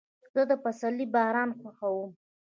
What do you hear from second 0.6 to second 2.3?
پسرلي باران خوښوم.